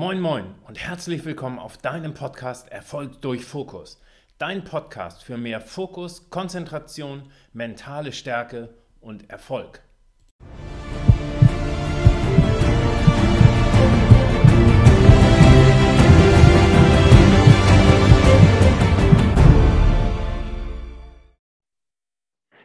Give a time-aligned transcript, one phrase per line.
[0.00, 4.00] Moin Moin und herzlich willkommen auf deinem Podcast Erfolg durch Fokus.
[4.38, 9.82] Dein Podcast für mehr Fokus, Konzentration, mentale Stärke und Erfolg.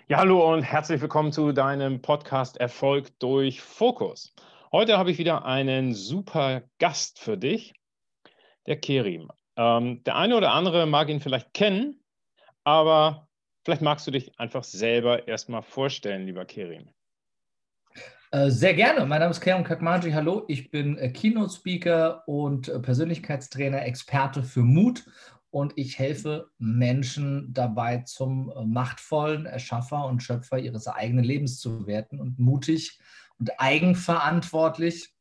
[0.08, 4.36] Ja, hallo und herzlich willkommen zu deinem Podcast Erfolg durch Fokus.
[4.76, 7.76] Heute habe ich wieder einen super Gast für dich,
[8.66, 9.30] der Kerim.
[9.56, 12.04] Ähm, der eine oder andere mag ihn vielleicht kennen,
[12.64, 13.28] aber
[13.64, 16.90] vielleicht magst du dich einfach selber erstmal vorstellen, lieber Kerim.
[18.32, 19.06] Äh, sehr gerne.
[19.06, 20.12] Mein Name ist Kerim Kakmaji.
[20.12, 25.06] Hallo, ich bin äh, Keynote-Speaker und äh, Persönlichkeitstrainer, Experte für Mut
[25.52, 32.20] und ich helfe Menschen dabei, zum machtvollen Erschaffer und Schöpfer ihres eigenen Lebens zu werden
[32.20, 33.00] und mutig
[33.40, 35.14] und eigenverantwortlich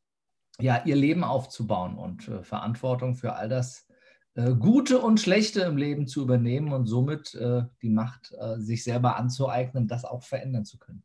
[0.59, 3.87] ja, ihr Leben aufzubauen und äh, Verantwortung für all das
[4.35, 8.83] äh, Gute und Schlechte im Leben zu übernehmen und somit äh, die Macht äh, sich
[8.83, 11.03] selber anzueignen, das auch verändern zu können.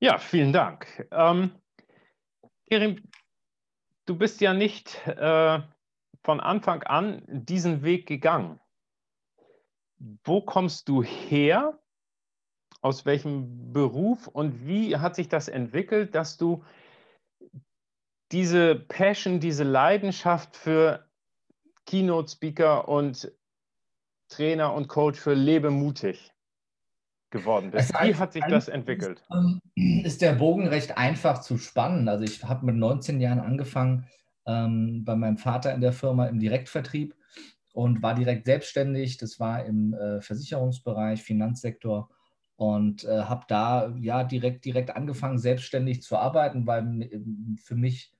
[0.00, 1.06] Ja, vielen Dank.
[1.10, 1.52] Ähm,
[2.68, 3.02] Kerim,
[4.06, 5.60] du bist ja nicht äh,
[6.22, 8.60] von Anfang an diesen Weg gegangen.
[10.24, 11.78] Wo kommst du her?
[12.82, 16.64] Aus welchem Beruf und wie hat sich das entwickelt, dass du
[18.32, 21.06] diese Passion, diese Leidenschaft für
[21.86, 23.32] Keynote-Speaker und
[24.28, 26.32] Trainer und Coach für Lebe mutig
[27.30, 27.92] geworden bist?
[28.00, 29.22] Wie hat sich das entwickelt?
[29.74, 32.08] Ist der Bogen recht einfach zu spannen.
[32.08, 34.06] Also ich habe mit 19 Jahren angefangen,
[34.46, 37.14] ähm, bei meinem Vater in der Firma im Direktvertrieb
[37.72, 39.18] und war direkt selbstständig.
[39.18, 42.08] Das war im äh, Versicherungsbereich, Finanzsektor
[42.60, 47.08] und äh, habe da ja direkt, direkt angefangen, selbstständig zu arbeiten, weil
[47.56, 48.12] für mich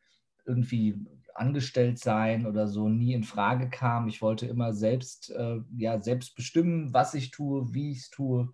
[0.46, 0.98] irgendwie
[1.34, 4.08] angestellt sein oder so nie in Frage kam.
[4.08, 8.51] Ich wollte immer selbst, äh, ja, selbst bestimmen, was ich tue, wie ich es tue,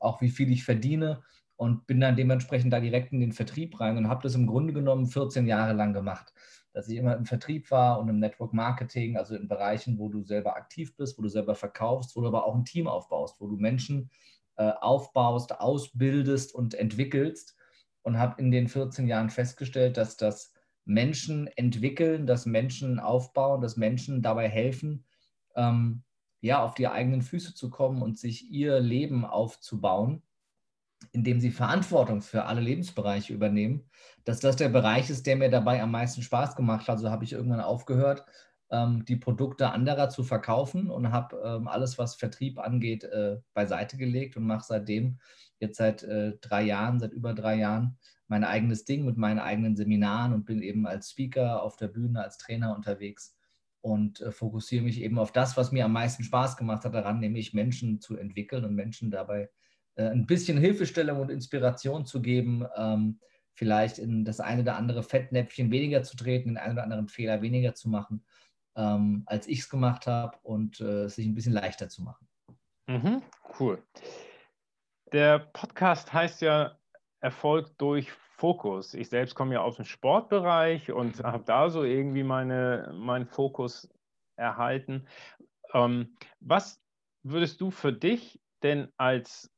[0.00, 1.22] auch wie viel ich verdiene
[1.56, 4.72] und bin dann dementsprechend da direkt in den Vertrieb rein und habe das im Grunde
[4.72, 6.32] genommen 14 Jahre lang gemacht
[6.72, 10.22] dass ich immer im Vertrieb war und im Network Marketing, also in Bereichen, wo du
[10.22, 13.46] selber aktiv bist, wo du selber verkaufst, wo du aber auch ein Team aufbaust, wo
[13.46, 14.10] du Menschen
[14.56, 17.56] äh, aufbaust, ausbildest und entwickelst.
[18.02, 20.52] Und habe in den 14 Jahren festgestellt, dass das
[20.84, 25.04] Menschen entwickeln, dass Menschen aufbauen, dass Menschen dabei helfen,
[25.56, 26.04] ähm,
[26.40, 30.22] ja, auf die eigenen Füße zu kommen und sich ihr Leben aufzubauen
[31.12, 33.88] indem sie Verantwortung für alle Lebensbereiche übernehmen,
[34.24, 36.96] dass das der Bereich ist, der mir dabei am meisten Spaß gemacht hat.
[36.96, 38.24] Also habe ich irgendwann aufgehört,
[38.68, 44.36] die Produkte anderer zu verkaufen und habe ähm, alles, was Vertrieb angeht, äh, beiseite gelegt
[44.36, 45.20] und mache seitdem,
[45.60, 47.96] jetzt seit äh, drei Jahren, seit über drei Jahren,
[48.26, 52.24] mein eigenes Ding mit meinen eigenen Seminaren und bin eben als Speaker auf der Bühne,
[52.24, 53.36] als Trainer unterwegs
[53.82, 57.20] und äh, fokussiere mich eben auf das, was mir am meisten Spaß gemacht hat daran,
[57.20, 59.50] nämlich Menschen zu entwickeln und Menschen dabei
[59.98, 63.18] ein bisschen Hilfestellung und Inspiration zu geben, ähm,
[63.54, 67.40] vielleicht in das eine oder andere Fettnäpfchen weniger zu treten, den einen oder anderen Fehler
[67.40, 68.22] weniger zu machen,
[68.76, 72.28] ähm, als ich es gemacht habe und äh, sich ein bisschen leichter zu machen.
[72.86, 73.22] Mhm,
[73.58, 73.82] cool.
[75.12, 76.78] Der Podcast heißt ja
[77.20, 78.92] Erfolg durch Fokus.
[78.94, 83.88] Ich selbst komme ja aus dem Sportbereich und habe da so irgendwie meine, meinen Fokus
[84.36, 85.06] erhalten.
[85.72, 86.80] Ähm, was
[87.22, 89.50] würdest du für dich denn als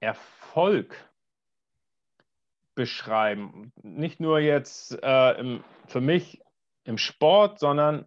[0.00, 1.08] Erfolg
[2.74, 3.72] beschreiben?
[3.82, 6.42] Nicht nur jetzt äh, im, für mich
[6.84, 8.06] im Sport, sondern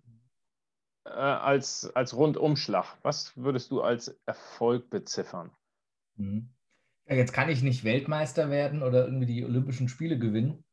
[1.06, 2.98] äh, als, als Rundumschlag.
[3.02, 5.52] Was würdest du als Erfolg beziffern?
[6.16, 6.50] Mhm.
[7.08, 10.64] Ja, jetzt kann ich nicht Weltmeister werden oder irgendwie die Olympischen Spiele gewinnen.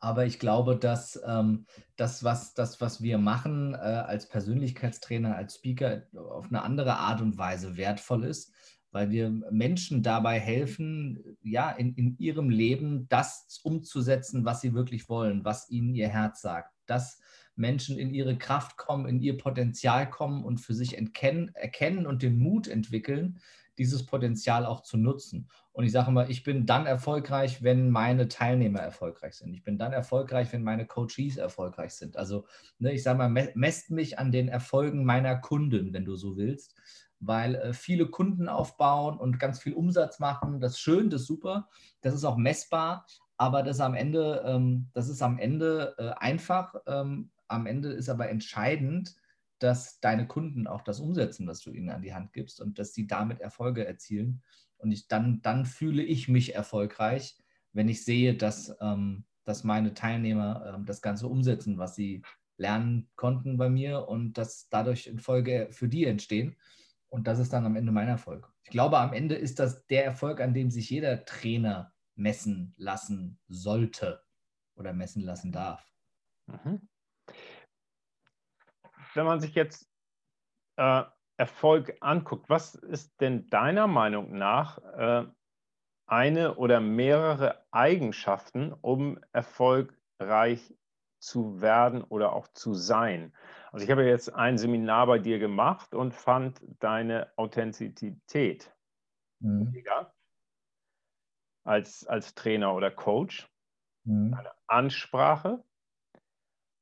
[0.00, 5.56] Aber ich glaube, dass ähm, das, was, das, was wir machen äh, als Persönlichkeitstrainer, als
[5.56, 8.52] Speaker, auf eine andere Art und Weise wertvoll ist,
[8.90, 15.08] weil wir Menschen dabei helfen, ja, in, in ihrem Leben das umzusetzen, was sie wirklich
[15.08, 16.72] wollen, was ihnen ihr Herz sagt.
[16.86, 17.20] Dass
[17.56, 22.22] Menschen in ihre Kraft kommen, in ihr Potenzial kommen und für sich erkennen, erkennen und
[22.22, 23.40] den Mut entwickeln,
[23.78, 25.48] dieses Potenzial auch zu nutzen.
[25.72, 29.52] Und ich sage immer, ich bin dann erfolgreich, wenn meine Teilnehmer erfolgreich sind.
[29.52, 32.16] Ich bin dann erfolgreich, wenn meine Coaches erfolgreich sind.
[32.16, 32.46] Also
[32.78, 36.74] ne, ich sage mal, messt mich an den Erfolgen meiner Kunden, wenn du so willst
[37.20, 40.60] weil äh, viele Kunden aufbauen und ganz viel Umsatz machen.
[40.60, 41.68] Das ist schön, das ist super,
[42.02, 43.06] das ist auch messbar,
[43.36, 46.74] aber das ist am Ende, ähm, das ist am Ende äh, einfach.
[46.86, 49.16] Ähm, am Ende ist aber entscheidend,
[49.58, 52.92] dass deine Kunden auch das umsetzen, was du ihnen an die Hand gibst und dass
[52.92, 54.42] sie damit Erfolge erzielen.
[54.78, 57.38] Und ich, dann, dann fühle ich mich erfolgreich,
[57.72, 62.22] wenn ich sehe, dass, ähm, dass meine Teilnehmer äh, das Ganze umsetzen, was sie
[62.58, 66.56] lernen konnten bei mir und dass dadurch in Folge für die entstehen.
[67.08, 68.52] Und das ist dann am Ende mein Erfolg.
[68.64, 73.38] Ich glaube, am Ende ist das der Erfolg, an dem sich jeder Trainer messen lassen
[73.48, 74.22] sollte
[74.74, 75.86] oder messen lassen darf.
[76.46, 76.88] Mhm.
[79.16, 79.90] Wenn man sich jetzt
[80.76, 81.02] äh,
[81.38, 85.26] Erfolg anguckt, was ist denn deiner Meinung nach äh,
[86.06, 90.74] eine oder mehrere Eigenschaften, um erfolgreich
[91.18, 93.34] zu werden oder auch zu sein?
[93.72, 98.74] Also ich habe jetzt ein Seminar bei dir gemacht und fand deine Authentizität
[99.40, 99.74] mhm.
[101.64, 103.50] als, als Trainer oder Coach,
[104.04, 104.32] mhm.
[104.32, 105.64] deine Ansprache,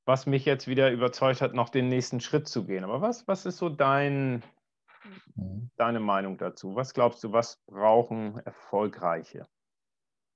[0.04, 2.84] was mich jetzt wieder überzeugt hat, noch den nächsten Schritt zu gehen.
[2.84, 4.42] Aber was, was ist so dein,
[5.34, 5.70] mhm.
[5.76, 6.74] deine Meinung dazu?
[6.74, 9.46] Was glaubst du, was brauchen Erfolgreiche?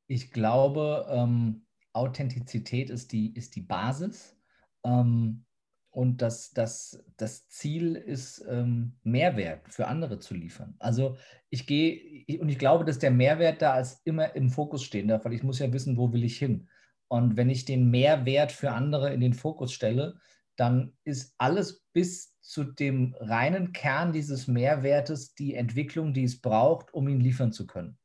[0.06, 4.36] Ich glaube, ähm, Authentizität ist die, ist die Basis.
[4.84, 5.44] Ähm,
[5.90, 10.76] und das, das, das Ziel ist, ähm, Mehrwert für andere zu liefern.
[10.78, 11.16] Also
[11.50, 15.24] ich gehe, und ich glaube, dass der Mehrwert da als immer im Fokus stehen darf,
[15.24, 16.68] weil ich muss ja wissen, wo will ich hin.
[17.08, 20.18] Und wenn ich den Mehrwert für andere in den Fokus stelle,
[20.56, 26.92] dann ist alles bis zu dem reinen Kern dieses Mehrwertes die Entwicklung, die es braucht,
[26.92, 27.98] um ihn liefern zu können.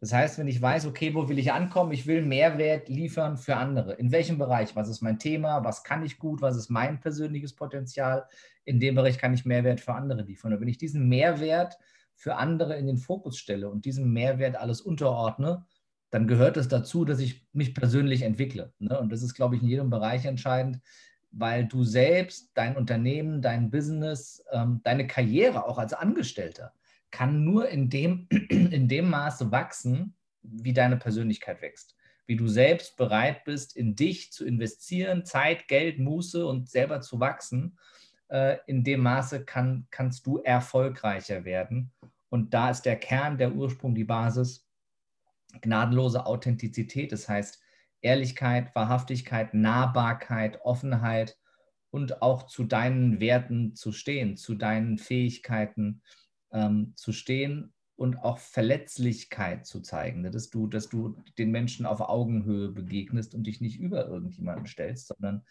[0.00, 3.56] Das heißt, wenn ich weiß, okay, wo will ich ankommen, ich will Mehrwert liefern für
[3.56, 3.92] andere.
[3.92, 4.74] In welchem Bereich?
[4.74, 5.62] Was ist mein Thema?
[5.64, 6.42] Was kann ich gut?
[6.42, 8.26] Was ist mein persönliches Potenzial?
[8.64, 10.54] In dem Bereich kann ich Mehrwert für andere liefern.
[10.54, 11.78] Und wenn ich diesen Mehrwert
[12.16, 15.66] für andere in den Fokus stelle und diesem Mehrwert alles unterordne,
[16.12, 18.74] dann gehört es dazu, dass ich mich persönlich entwickle.
[18.78, 19.00] Ne?
[19.00, 20.78] Und das ist, glaube ich, in jedem Bereich entscheidend,
[21.30, 26.74] weil du selbst, dein Unternehmen, dein Business, ähm, deine Karriere auch als Angestellter
[27.10, 31.96] kann nur in dem, in dem Maße wachsen, wie deine Persönlichkeit wächst.
[32.26, 37.20] Wie du selbst bereit bist, in dich zu investieren, Zeit, Geld, Muße und selber zu
[37.20, 37.78] wachsen.
[38.28, 41.90] Äh, in dem Maße kann, kannst du erfolgreicher werden.
[42.28, 44.66] Und da ist der Kern, der Ursprung, die Basis
[45.60, 47.60] gnadenlose Authentizität, das heißt
[48.00, 51.38] Ehrlichkeit, Wahrhaftigkeit, Nahbarkeit, Offenheit
[51.90, 56.02] und auch zu deinen Werten zu stehen, zu deinen Fähigkeiten
[56.52, 60.30] ähm, zu stehen und auch Verletzlichkeit zu zeigen, ne?
[60.30, 65.08] dass du, dass du den Menschen auf Augenhöhe begegnest und dich nicht über irgendjemanden stellst,
[65.08, 65.44] sondern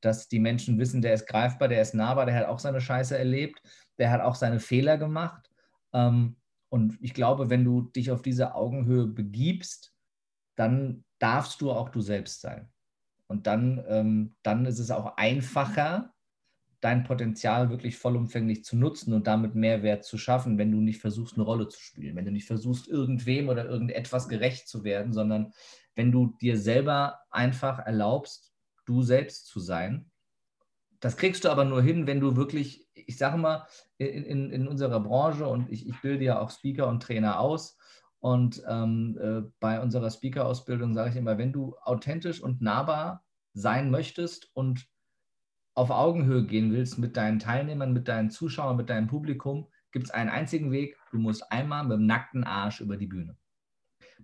[0.00, 3.18] dass die Menschen wissen, der ist greifbar, der ist nahbar, der hat auch seine Scheiße
[3.18, 3.60] erlebt,
[3.98, 5.50] der hat auch seine Fehler gemacht.
[5.92, 6.36] Ähm,
[6.68, 9.94] und ich glaube, wenn du dich auf diese Augenhöhe begibst,
[10.56, 12.70] dann darfst du auch du selbst sein.
[13.26, 16.14] Und dann, ähm, dann ist es auch einfacher,
[16.80, 21.34] dein Potenzial wirklich vollumfänglich zu nutzen und damit Mehrwert zu schaffen, wenn du nicht versuchst,
[21.34, 25.52] eine Rolle zu spielen, wenn du nicht versuchst, irgendwem oder irgendetwas gerecht zu werden, sondern
[25.96, 28.52] wenn du dir selber einfach erlaubst,
[28.86, 30.10] du selbst zu sein.
[31.00, 33.66] Das kriegst du aber nur hin, wenn du wirklich, ich sage mal,
[33.98, 37.76] in, in, in unserer Branche und ich, ich bilde ja auch Speaker und Trainer aus.
[38.20, 43.24] Und ähm, äh, bei unserer Speaker-Ausbildung sage ich immer, wenn du authentisch und nahbar
[43.54, 44.88] sein möchtest und
[45.74, 50.10] auf Augenhöhe gehen willst mit deinen Teilnehmern, mit deinen Zuschauern, mit deinem Publikum, gibt es
[50.10, 50.96] einen einzigen Weg.
[51.12, 53.36] Du musst einmal mit dem nackten Arsch über die Bühne.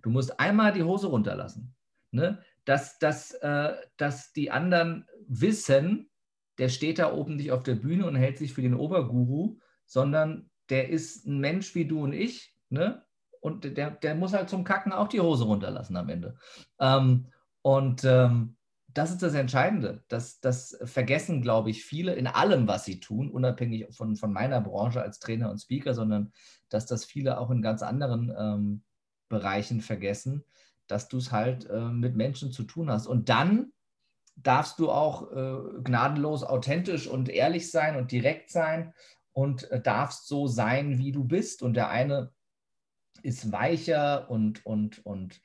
[0.01, 1.73] Du musst einmal die Hose runterlassen.
[2.11, 2.39] Ne?
[2.65, 6.09] Dass, dass, äh, dass die anderen wissen,
[6.57, 10.49] der steht da oben nicht auf der Bühne und hält sich für den Oberguru, sondern
[10.69, 12.55] der ist ein Mensch wie du und ich.
[12.69, 13.03] Ne?
[13.41, 16.37] Und der, der muss halt zum Kacken auch die Hose runterlassen am Ende.
[16.79, 17.27] Ähm,
[17.61, 18.55] und ähm,
[18.87, 20.03] das ist das Entscheidende.
[20.07, 24.61] Das, das vergessen, glaube ich, viele in allem, was sie tun, unabhängig von, von meiner
[24.61, 26.31] Branche als Trainer und Speaker, sondern
[26.69, 28.83] dass das viele auch in ganz anderen ähm,
[29.27, 30.45] Bereichen vergessen,
[30.87, 33.05] dass du es halt äh, mit Menschen zu tun hast.
[33.05, 33.73] Und dann
[34.35, 38.93] darfst du auch äh, gnadenlos authentisch und ehrlich sein und direkt sein
[39.31, 41.61] und äh, darfst so sein, wie du bist.
[41.61, 42.31] Und der eine
[43.23, 45.41] ist weicher und, und, und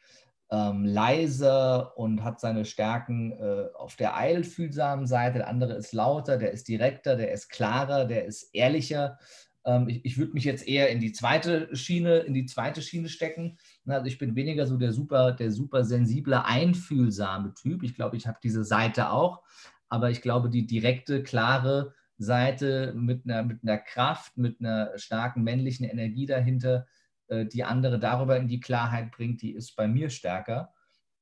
[0.50, 5.38] ähm, leise und hat seine Stärken äh, auf der eilfühlsamen Seite.
[5.38, 9.18] Der andere ist lauter, der ist direkter, der ist klarer, der ist ehrlicher.
[9.64, 13.09] Ähm, ich, ich würde mich jetzt eher in die zweite Schiene, in die zweite Schiene
[13.09, 13.59] stecken.
[13.87, 17.83] Also ich bin weniger so der super, der super sensible, einfühlsame Typ.
[17.83, 19.43] Ich glaube, ich habe diese Seite auch,
[19.88, 25.43] aber ich glaube, die direkte, klare Seite mit einer, mit einer Kraft, mit einer starken
[25.43, 26.87] männlichen Energie dahinter,
[27.29, 30.75] äh, die andere darüber in die Klarheit bringt, die ist bei mir stärker.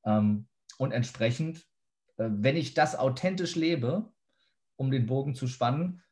[0.05, 1.67] Ähm, und entsprechend,
[2.17, 4.13] äh, wenn ich das authentisch lebe,
[4.77, 6.03] um den Bogen zu spannen,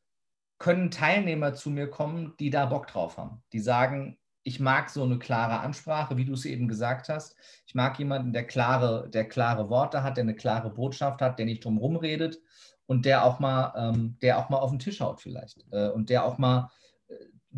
[0.58, 3.42] können Teilnehmer zu mir kommen, die da Bock drauf haben.
[3.52, 7.36] Die sagen, ich mag so eine klare Ansprache, wie du es eben gesagt hast.
[7.66, 11.46] Ich mag jemanden, der klare, der klare Worte hat, der eine klare Botschaft hat, der
[11.46, 12.38] nicht drum redet
[12.86, 16.10] und der auch mal, ähm, der auch mal auf den Tisch haut vielleicht äh, und
[16.10, 16.70] der auch mal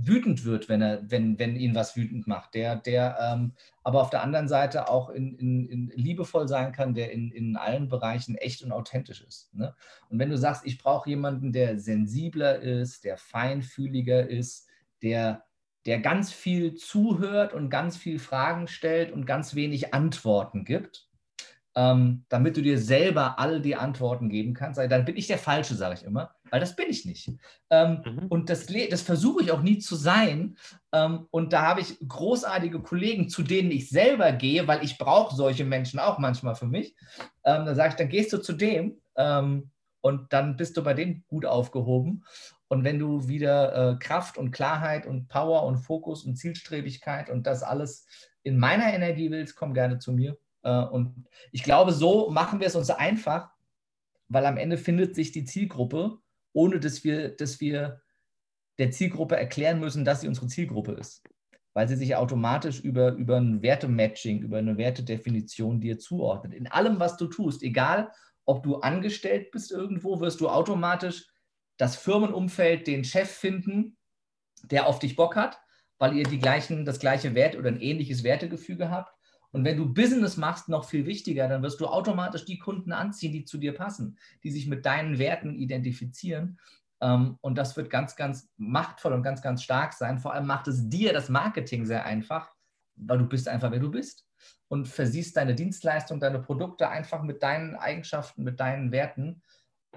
[0.07, 3.53] wütend wird, wenn er, wenn, wenn ihn was wütend macht, der, der ähm,
[3.83, 7.57] aber auf der anderen Seite auch in, in, in liebevoll sein kann, der in, in
[7.57, 9.53] allen Bereichen echt und authentisch ist.
[9.55, 9.75] Ne?
[10.09, 14.69] Und wenn du sagst, ich brauche jemanden, der sensibler ist, der feinfühliger ist,
[15.03, 15.45] der
[15.87, 21.08] der ganz viel zuhört und ganz viel Fragen stellt und ganz wenig Antworten gibt,
[21.75, 25.75] ähm, damit du dir selber all die Antworten geben kannst, dann bin ich der Falsche,
[25.75, 27.31] sage ich immer, weil das bin ich nicht.
[27.71, 28.27] Ähm, mhm.
[28.29, 30.57] Und das, das versuche ich auch nie zu sein.
[30.93, 35.37] Ähm, und da habe ich großartige Kollegen, zu denen ich selber gehe, weil ich brauche
[35.37, 36.97] solche Menschen auch manchmal für mich.
[37.45, 39.71] Ähm, dann sage ich, dann gehst du zu dem ähm,
[40.01, 42.25] und dann bist du bei dem gut aufgehoben.
[42.69, 47.47] Und wenn du wieder äh, Kraft und Klarheit und Power und Fokus und Zielstrebigkeit und
[47.47, 48.07] das alles
[48.43, 50.37] in meiner Energie willst, komm gerne zu mir.
[50.63, 53.51] Äh, und ich glaube, so machen wir es uns einfach,
[54.29, 56.19] weil am Ende findet sich die Zielgruppe,
[56.53, 58.03] ohne dass wir, dass wir
[58.79, 61.23] der Zielgruppe erklären müssen, dass sie unsere Zielgruppe ist.
[61.75, 66.55] Weil sie sich automatisch über, über ein Wertematching, über eine Wertedefinition dir zuordnet.
[66.55, 68.11] In allem, was du tust, egal
[68.45, 71.27] ob du angestellt bist irgendwo, wirst du automatisch
[71.77, 73.99] das Firmenumfeld den Chef finden,
[74.65, 75.61] der auf dich Bock hat,
[75.99, 79.15] weil ihr die gleichen, das gleiche Wert oder ein ähnliches Wertegefüge habt.
[79.53, 83.33] Und wenn du Business machst, noch viel wichtiger, dann wirst du automatisch die Kunden anziehen,
[83.33, 86.59] die zu dir passen, die sich mit deinen Werten identifizieren.
[87.01, 90.19] Ähm, und das wird ganz, ganz machtvoll und ganz, ganz stark sein.
[90.19, 92.51] Vor allem macht es dir das Marketing sehr einfach,
[92.97, 94.27] weil du bist einfach, wer du bist
[94.69, 99.43] und versiehst deine Dienstleistung, deine Produkte einfach mit deinen Eigenschaften, mit deinen Werten.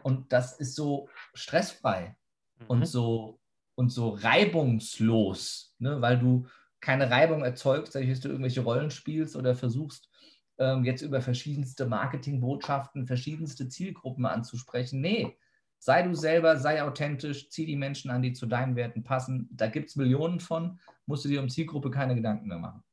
[0.04, 2.16] Und das ist so stressfrei
[2.60, 2.66] mhm.
[2.68, 3.40] und, so,
[3.76, 6.02] und so reibungslos, ne?
[6.02, 6.48] weil du
[6.82, 10.10] keine Reibung erzeugst, dadurch, dass du irgendwelche Rollen spielst oder versuchst,
[10.58, 15.00] ähm, jetzt über verschiedenste Marketingbotschaften, verschiedenste Zielgruppen anzusprechen.
[15.00, 15.38] Nee,
[15.80, 19.50] sei du selber, sei authentisch, zieh die Menschen an, die zu deinen Werten passen.
[19.52, 22.84] Da gibt es Millionen von, musst du dir um Zielgruppe keine Gedanken mehr machen.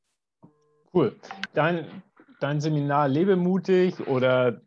[0.95, 1.19] Cool.
[1.55, 2.03] Dein,
[2.41, 4.63] dein Seminar Lebe mutig oder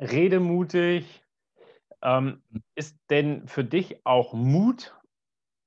[0.00, 1.22] Rede mutig
[2.02, 2.42] ähm,
[2.74, 4.94] ist denn für dich auch Mut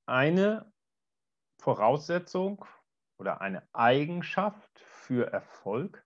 [0.06, 0.72] eine
[1.60, 2.64] Voraussetzung
[3.22, 6.04] oder eine Eigenschaft für Erfolg?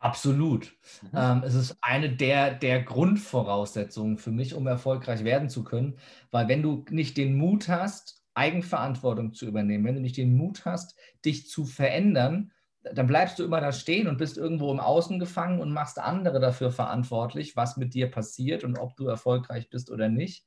[0.00, 0.74] Absolut.
[1.00, 1.10] Mhm.
[1.14, 5.98] Ähm, es ist eine der, der Grundvoraussetzungen für mich, um erfolgreich werden zu können.
[6.32, 10.64] Weil wenn du nicht den Mut hast, Eigenverantwortung zu übernehmen, wenn du nicht den Mut
[10.64, 12.50] hast, dich zu verändern,
[12.82, 16.40] dann bleibst du immer da stehen und bist irgendwo im Außen gefangen und machst andere
[16.40, 20.44] dafür verantwortlich, was mit dir passiert und ob du erfolgreich bist oder nicht.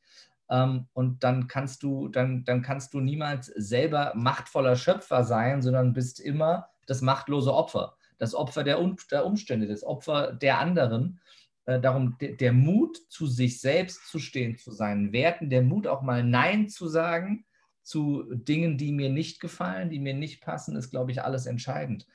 [0.50, 5.94] Ähm, und dann kannst du, dann, dann kannst du niemals selber machtvoller Schöpfer sein, sondern
[5.94, 8.80] bist immer das machtlose Opfer, das Opfer der,
[9.12, 11.20] der Umstände, das Opfer der anderen.
[11.66, 15.88] Äh, darum der, der Mut, zu sich selbst zu stehen, zu seinen Werten, der Mut
[15.88, 17.46] auch mal Nein zu sagen,
[17.82, 22.08] zu Dingen, die mir nicht gefallen, die mir nicht passen, ist, glaube ich, alles entscheidend.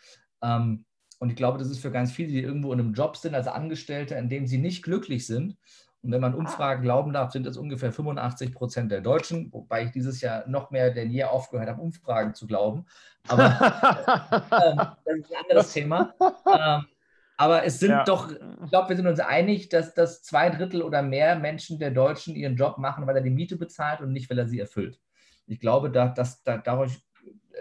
[0.43, 0.85] Ähm,
[1.19, 3.47] und ich glaube, das ist für ganz viele, die irgendwo in einem Job sind als
[3.47, 5.57] Angestellte, in dem sie nicht glücklich sind.
[6.03, 9.91] Und wenn man Umfragen glauben darf, sind es ungefähr 85 Prozent der Deutschen, wobei ich
[9.91, 12.87] dieses Jahr noch mehr denn je aufgehört habe, Umfragen zu glauben.
[13.29, 13.45] Aber
[14.51, 16.15] äh, das ist ein anderes Thema.
[16.47, 16.87] Ähm,
[17.37, 18.05] aber es sind ja.
[18.05, 21.91] doch, ich glaube, wir sind uns einig, dass, dass zwei Drittel oder mehr Menschen der
[21.91, 24.99] Deutschen ihren Job machen, weil er die Miete bezahlt und nicht, weil er sie erfüllt.
[25.47, 26.99] Ich glaube, da, dass, da, dadurch,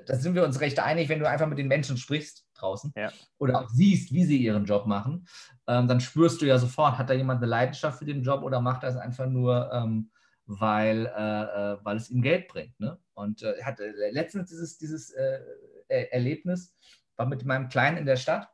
[0.05, 3.12] da sind wir uns recht einig, wenn du einfach mit den Menschen sprichst draußen ja.
[3.38, 5.28] oder auch siehst, wie sie ihren Job machen,
[5.68, 8.62] ähm, dann spürst du ja sofort, hat da jemand eine Leidenschaft für den Job oder
[8.62, 10.12] macht das einfach nur, ähm,
[10.46, 12.80] weil, äh, äh weil es ihm Geld bringt.
[12.80, 12.98] Ne?
[13.13, 15.39] Und äh, hatte letztens dieses, dieses äh,
[15.88, 16.75] Erlebnis,
[17.16, 18.50] war mit meinem Kleinen in der Stadt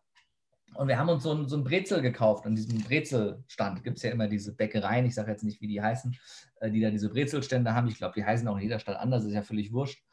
[0.76, 2.46] und wir haben uns so ein, so ein Brezel gekauft.
[2.46, 5.82] An diesem Brezelstand gibt es ja immer diese Bäckereien, ich sage jetzt nicht, wie die
[5.82, 6.16] heißen,
[6.60, 7.88] äh, die da diese Brezelstände haben.
[7.88, 10.04] Ich glaube, die heißen auch in jeder Stadt anders, ist ja völlig wurscht.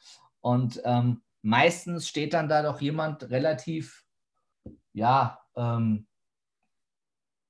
[0.40, 4.04] Und ähm, meistens steht dann da doch jemand relativ,
[4.92, 6.06] ja, ähm,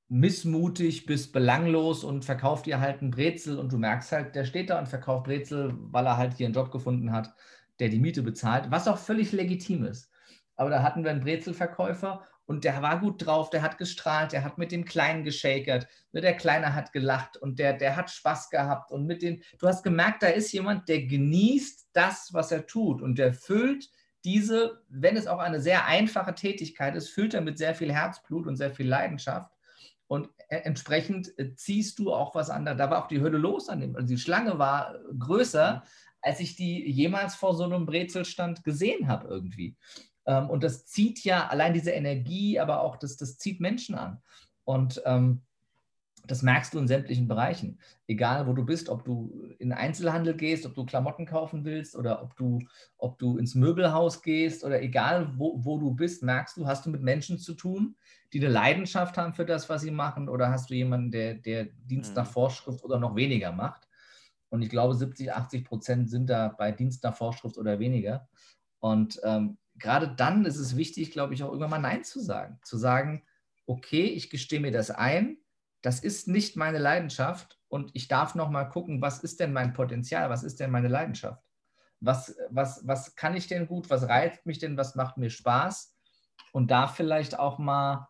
[0.09, 4.69] missmutig bis belanglos und verkauft dir halt einen Brezel und du merkst halt, der steht
[4.69, 7.35] da und verkauft Brezel, weil er halt hier einen Job gefunden hat,
[7.79, 10.11] der die Miete bezahlt, was auch völlig legitim ist.
[10.57, 14.45] Aber da hatten wir einen Brezelverkäufer und der war gut drauf, der hat gestrahlt, der
[14.45, 18.51] hat mit dem Kleinen geschakert, ne, der Kleine hat gelacht und der, der hat Spaß
[18.51, 18.91] gehabt.
[18.91, 23.01] Und mit den, du hast gemerkt, da ist jemand, der genießt das, was er tut.
[23.01, 23.89] Und der füllt
[24.25, 28.47] diese, wenn es auch eine sehr einfache Tätigkeit ist, füllt er mit sehr viel Herzblut
[28.47, 29.51] und sehr viel Leidenschaft.
[30.07, 32.65] Und e, entsprechend äh, ziehst du auch was an.
[32.65, 35.85] Da war auch die Hölle los an dem, also die Schlange war größer,
[36.21, 39.77] als ich die jemals vor so einem Brezelstand gesehen habe irgendwie.
[40.27, 44.23] Ähm, und das zieht ja allein diese Energie, aber auch das, das zieht Menschen an.
[44.65, 45.43] Und ähm,
[46.27, 47.81] das merkst du in sämtlichen Bereichen.
[48.07, 52.23] Egal, wo du bist, ob du in Einzelhandel gehst, ob du Klamotten kaufen willst oder
[52.23, 52.61] ob du,
[52.99, 56.91] ob du ins Möbelhaus gehst oder egal, wo, wo du bist, merkst du, hast du
[56.91, 57.97] mit Menschen zu tun,
[58.33, 61.65] die eine Leidenschaft haben für das, was sie machen oder hast du jemanden, der, der
[61.65, 62.33] Dienst nach mhm.
[62.33, 63.89] Vorschrift oder noch weniger macht.
[64.49, 68.29] Und ich glaube, 70, 80 Prozent sind da bei Dienst nach Vorschrift oder weniger.
[68.81, 72.59] Und ähm, gerade dann ist es wichtig, glaube ich, auch irgendwann mal Nein zu sagen.
[72.63, 73.25] Zu sagen,
[73.67, 75.39] okay, ich gestehe mir das ein,
[75.83, 79.73] das ist nicht meine Leidenschaft und ich darf noch mal gucken, was ist denn mein
[79.73, 81.43] Potenzial, was ist denn meine Leidenschaft?
[82.01, 85.97] Was, was, was kann ich denn gut, was reizt mich denn, was macht mir Spaß?
[86.53, 88.09] Und da vielleicht auch mal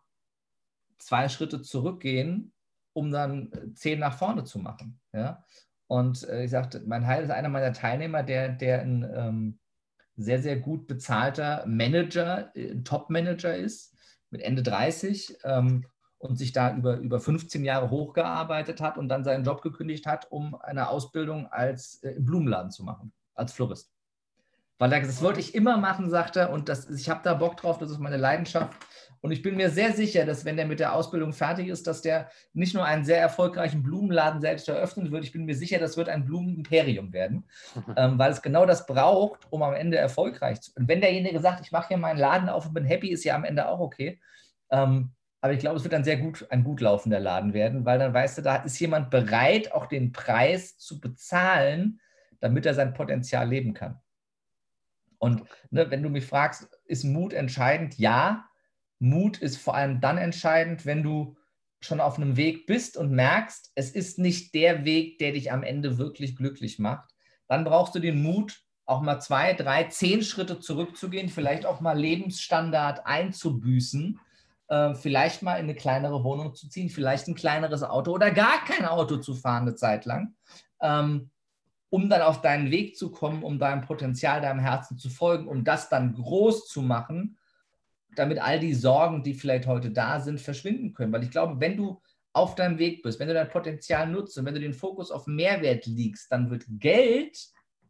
[0.99, 2.53] zwei Schritte zurückgehen,
[2.93, 5.01] um dann zehn nach vorne zu machen.
[5.13, 5.45] Ja?
[5.87, 9.59] Und äh, ich sagte, mein Heil ist einer meiner Teilnehmer, der, der ein ähm,
[10.23, 13.95] sehr, sehr gut bezahlter Manager, äh, Top-Manager ist,
[14.31, 15.39] mit Ende 30.
[15.45, 15.85] Ähm,
[16.23, 20.31] und sich da über, über 15 Jahre hochgearbeitet hat und dann seinen Job gekündigt hat,
[20.31, 23.91] um eine Ausbildung als äh, im Blumenladen zu machen, als Florist.
[24.79, 27.57] Weil er das wollte ich immer machen, sagt er, und das, ich habe da Bock
[27.57, 28.73] drauf, das ist meine Leidenschaft.
[29.23, 32.03] Und ich bin mir sehr sicher, dass wenn der mit der Ausbildung fertig ist, dass
[32.03, 35.97] der nicht nur einen sehr erfolgreichen Blumenladen selbst eröffnen wird, ich bin mir sicher, das
[35.97, 37.45] wird ein Blumenimperium werden,
[37.97, 40.83] ähm, weil es genau das braucht, um am Ende erfolgreich zu sein.
[40.83, 43.37] Und wenn derjenige sagt, ich mache hier meinen Laden auf und bin happy, ist ja
[43.37, 44.21] am Ende auch okay.
[44.71, 48.01] Ähm, aber ich glaube, es wird dann sehr gut ein gut laufender Laden werden, weil
[48.01, 52.01] dann weißt du, da ist jemand bereit, auch den Preis zu bezahlen,
[52.41, 54.01] damit er sein Potenzial leben kann.
[55.19, 57.99] Und ne, wenn du mich fragst, ist Mut entscheidend?
[57.99, 58.49] Ja,
[59.03, 61.37] Mut ist vor allem dann entscheidend, wenn du
[61.81, 65.63] schon auf einem Weg bist und merkst, es ist nicht der Weg, der dich am
[65.63, 67.11] Ende wirklich glücklich macht.
[67.49, 71.99] Dann brauchst du den Mut, auch mal zwei, drei, zehn Schritte zurückzugehen, vielleicht auch mal
[71.99, 74.21] Lebensstandard einzubüßen
[74.73, 78.65] äh, vielleicht mal in eine kleinere Wohnung zu ziehen, vielleicht ein kleineres Auto oder gar
[78.65, 80.35] kein Auto zu fahren eine Zeit lang,
[80.81, 81.31] ähm,
[81.91, 85.63] um dann auf deinen Weg zu kommen, um deinem Potenzial, deinem Herzen zu folgen, um
[85.63, 87.37] das dann groß zu machen,
[88.15, 91.13] damit all die Sorgen, die vielleicht heute da sind, verschwinden können.
[91.13, 92.01] Weil ich glaube, wenn du
[92.33, 95.27] auf deinem Weg bist, wenn du dein Potenzial nutzt und wenn du den Fokus auf
[95.27, 97.39] Mehrwert legst, dann wird Geld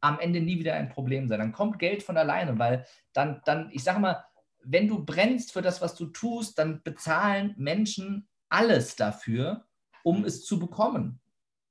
[0.00, 1.38] am Ende nie wieder ein Problem sein.
[1.38, 4.24] Dann kommt Geld von alleine, weil dann, dann ich sage mal,
[4.64, 9.64] wenn du brennst für das, was du tust, dann bezahlen Menschen alles dafür,
[10.02, 11.20] um es zu bekommen.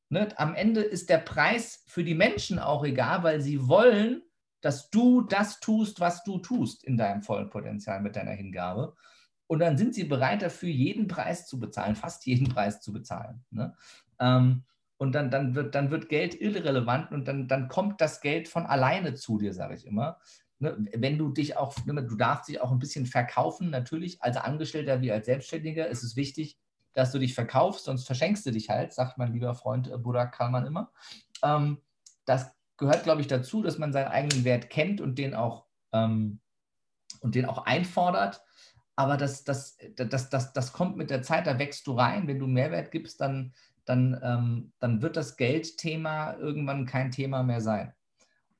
[0.09, 0.27] Ne?
[0.37, 4.21] Am Ende ist der Preis für die Menschen auch egal, weil sie wollen,
[4.61, 8.95] dass du das tust, was du tust in deinem vollen Potenzial mit deiner Hingabe.
[9.47, 13.43] Und dann sind sie bereit dafür, jeden Preis zu bezahlen, fast jeden Preis zu bezahlen.
[13.49, 13.75] Ne?
[14.19, 14.63] Ähm,
[14.97, 18.65] und dann, dann, wird, dann wird Geld irrelevant und dann, dann kommt das Geld von
[18.65, 20.19] alleine zu dir, sage ich immer
[20.61, 24.37] ne, wenn du dich auch, ne, du darfst dich auch ein bisschen verkaufen, natürlich, als
[24.37, 26.57] Angestellter wie als Selbstständiger ist es wichtig,
[26.93, 30.25] dass du dich verkaufst, sonst verschenkst du dich halt, sagt mein lieber Freund äh, Buddha
[30.25, 30.91] Kalman immer.
[31.43, 31.81] Ähm,
[32.25, 36.41] das gehört, glaube ich, dazu, dass man seinen eigenen Wert kennt und den auch, ähm,
[37.21, 38.43] und den auch einfordert.
[38.95, 42.27] Aber das, das, das, das, das kommt mit der Zeit, da wächst du rein.
[42.27, 43.53] Wenn du Mehrwert gibst, dann,
[43.85, 47.93] dann, ähm, dann wird das Geldthema irgendwann kein Thema mehr sein.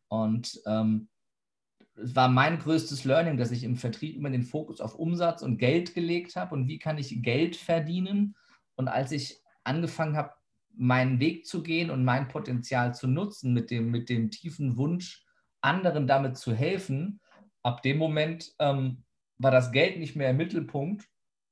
[0.08, 1.10] Und ähm,
[1.96, 5.58] es war mein größtes Learning, dass ich im Vertrieb immer den Fokus auf Umsatz und
[5.58, 8.36] Geld gelegt habe und wie kann ich Geld verdienen.
[8.76, 10.32] Und als ich angefangen habe,
[10.76, 15.26] meinen Weg zu gehen und mein Potenzial zu nutzen mit dem, mit dem tiefen Wunsch,
[15.62, 17.20] anderen damit zu helfen,
[17.64, 19.04] ab dem Moment ähm,
[19.38, 21.08] war das Geld nicht mehr im Mittelpunkt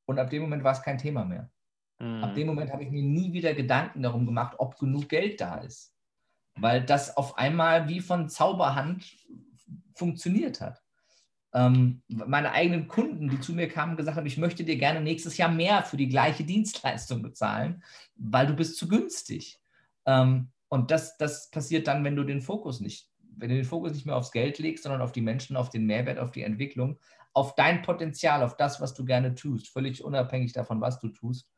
[0.06, 1.52] und ab dem Moment war es kein Thema mehr.
[2.00, 2.24] Mhm.
[2.24, 5.58] Ab dem Moment habe ich mir nie wieder Gedanken darum gemacht, ob genug Geld da
[5.60, 5.94] ist.
[6.56, 9.06] Weil das auf einmal wie von Zauberhand
[9.96, 10.82] funktioniert hat.
[11.54, 15.38] Ähm, meine eigenen Kunden, die zu mir kamen, gesagt haben, ich möchte dir gerne nächstes
[15.38, 17.84] Jahr mehr für die gleiche Dienstleistung bezahlen,
[18.16, 19.60] weil du bist zu günstig.
[20.06, 23.94] Ähm, und das, das passiert dann, wenn du den Fokus nicht, wenn du den Fokus
[23.94, 27.00] nicht mehr aufs Geld legst, sondern auf die Menschen, auf den Mehrwert, auf die Entwicklung,
[27.34, 31.52] auf dein Potenzial, auf das, was du gerne tust, völlig unabhängig davon, was du tust,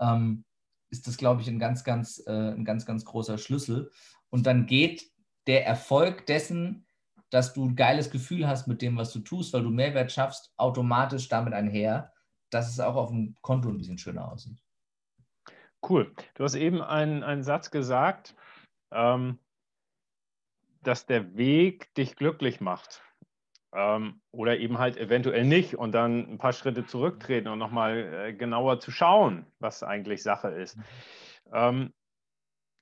[0.00, 0.44] ähm,
[0.90, 3.90] ist das, glaube ich, ein ganz, ganz, äh, ein ganz, ganz großer Schlüssel.
[4.30, 5.10] Und dann geht
[5.46, 6.85] der Erfolg dessen,
[7.36, 10.54] dass du ein geiles Gefühl hast mit dem, was du tust, weil du Mehrwert schaffst,
[10.56, 12.14] automatisch damit einher,
[12.48, 14.56] dass es auch auf dem Konto ein bisschen schöner aussieht.
[15.86, 16.14] Cool.
[16.32, 18.34] Du hast eben einen, einen Satz gesagt,
[18.90, 19.38] ähm,
[20.80, 23.02] dass der Weg dich glücklich macht.
[23.74, 28.32] Ähm, oder eben halt eventuell nicht und dann ein paar Schritte zurücktreten und nochmal äh,
[28.32, 30.78] genauer zu schauen, was eigentlich Sache ist.
[31.52, 31.92] Ähm,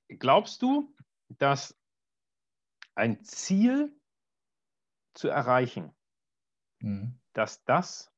[0.07, 0.95] glaubst du,
[1.27, 1.77] dass
[2.95, 3.91] ein Ziel
[5.15, 5.91] zu erreichen,
[6.79, 7.19] mhm.
[7.33, 8.11] dass das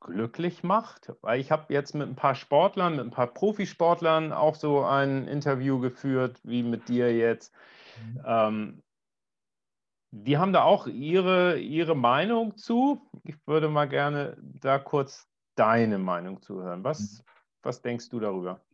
[0.00, 1.12] glücklich macht.
[1.22, 5.26] Weil ich habe jetzt mit ein paar Sportlern, mit ein paar Profisportlern auch so ein
[5.26, 7.52] Interview geführt, wie mit dir jetzt.
[8.02, 8.22] Mhm.
[8.24, 8.82] Ähm,
[10.10, 13.10] die haben da auch ihre, ihre Meinung zu.
[13.24, 16.84] Ich würde mal gerne da kurz deine Meinung zuhören.
[16.84, 17.24] Was, mhm.
[17.62, 18.64] was denkst du darüber?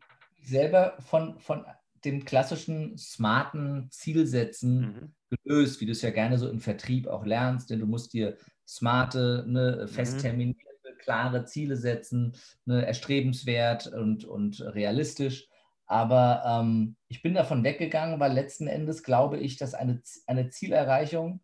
[0.43, 1.65] Selber von, von
[2.05, 5.15] dem klassischen smarten Zielsetzen mhm.
[5.43, 8.37] Gelöst, wie du es ja gerne so im Vertrieb auch lernst, denn du musst dir
[8.67, 10.65] smarte, ne, fest terminierte,
[10.99, 15.49] klare Ziele setzen, ne, erstrebenswert und, und realistisch.
[15.87, 21.41] Aber ähm, ich bin davon weggegangen, weil letzten Endes glaube ich, dass eine, eine Zielerreichung,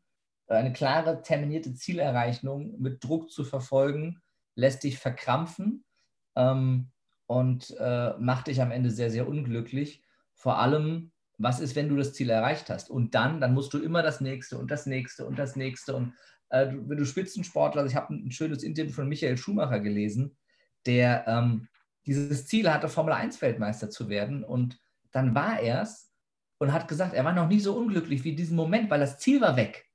[0.46, 4.22] äh, eine klare, terminierte Zielerreichung mit Druck zu verfolgen,
[4.55, 5.85] lässt dich verkrampfen
[6.37, 6.90] ähm,
[7.26, 10.03] und äh, macht dich am Ende sehr, sehr unglücklich.
[10.33, 12.90] Vor allem, was ist, wenn du das Ziel erreicht hast?
[12.90, 15.96] Und dann, dann musst du immer das nächste und das nächste und das nächste.
[15.96, 16.12] Und
[16.50, 20.37] äh, wenn du Spitzensportler, also ich habe ein schönes Interview von Michael Schumacher gelesen,
[20.85, 21.68] der ähm,
[22.07, 24.44] dieses Ziel hatte, Formel 1 Weltmeister zu werden.
[24.44, 24.79] Und
[25.12, 26.12] dann war er es
[26.59, 29.18] und hat gesagt, er war noch nie so unglücklich wie in diesem Moment, weil das
[29.18, 29.87] Ziel war weg.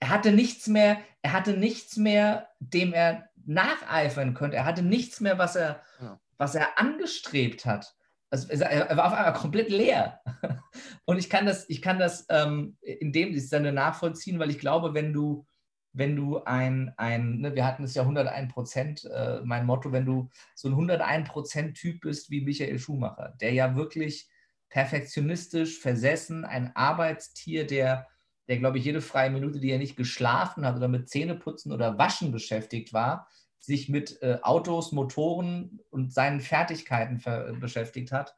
[0.00, 4.56] Er hatte nichts mehr, er hatte nichts mehr, dem er nacheifern könnte.
[4.56, 6.18] Er hatte nichts mehr, was er, ja.
[6.36, 7.94] was er angestrebt hat.
[8.30, 10.20] Also er war auf einmal komplett leer.
[11.04, 14.94] Und ich kann das, ich kann das ähm, in dem Sinne nachvollziehen, weil ich glaube,
[14.94, 15.46] wenn du,
[15.92, 20.06] wenn du ein, ein ne, wir hatten es ja 101 Prozent, äh, mein Motto, wenn
[20.06, 24.28] du so ein 101 Prozent Typ bist wie Michael Schumacher, der ja wirklich
[24.68, 28.06] perfektionistisch, versessen, ein Arbeitstier, der,
[28.46, 31.98] der glaube ich, jede freie Minute, die er nicht geschlafen hat oder mit Zähneputzen oder
[31.98, 33.28] Waschen beschäftigt war,
[33.60, 37.22] sich mit äh, Autos, Motoren und seinen Fertigkeiten
[37.60, 38.36] beschäftigt hat,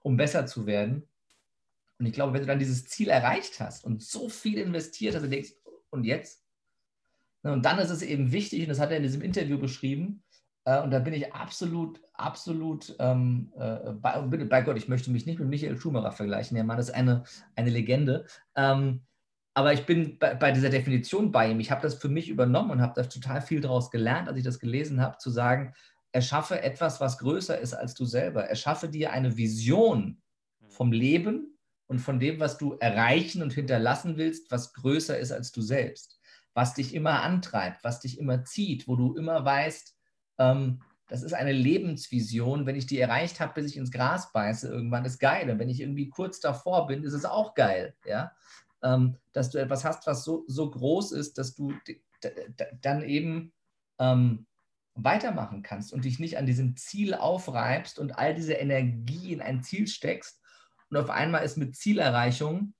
[0.00, 1.08] um besser zu werden.
[1.98, 5.22] Und ich glaube, wenn du dann dieses Ziel erreicht hast und so viel investiert hast,
[5.22, 5.54] du denkst,
[5.90, 6.44] und jetzt?
[7.42, 10.22] Und dann ist es eben wichtig, und das hat er in diesem Interview beschrieben,
[10.64, 15.24] äh, und da bin ich absolut, absolut ähm, äh, bei, bei, Gott, ich möchte mich
[15.24, 17.24] nicht mit Michael Schumacher vergleichen, der Mann ist eine,
[17.56, 18.26] eine Legende.
[18.54, 19.02] Ähm,
[19.58, 21.60] aber ich bin bei, bei, dieser Definition bei ihm.
[21.60, 24.44] Ich habe das für mich übernommen und habe da total viel daraus gelernt, als ich
[24.44, 25.74] das gelesen habe, zu sagen,
[26.12, 28.44] erschaffe etwas, was größer ist als du selber.
[28.44, 30.22] Erschaffe dir eine Vision
[30.68, 35.52] vom Leben und von dem, was du erreichen und hinterlassen willst, was größer ist als
[35.52, 36.18] du selbst
[36.58, 39.96] was dich immer antreibt, was dich immer zieht, wo du immer weißt,
[40.38, 42.66] ähm, das ist eine Lebensvision.
[42.66, 45.48] Wenn ich die erreicht habe, bis ich ins Gras beiße, irgendwann ist geil.
[45.48, 47.94] Und wenn ich irgendwie kurz davor bin, ist es auch geil.
[48.04, 48.32] Ja?
[48.82, 51.72] Ähm, dass du etwas hast, was so, so groß ist, dass du
[52.80, 53.52] dann eben
[53.98, 54.46] ähm,
[54.94, 59.62] weitermachen kannst und dich nicht an diesem Ziel aufreibst und all diese Energie in ein
[59.62, 60.40] Ziel steckst.
[60.90, 62.74] Und auf einmal ist mit Zielerreichung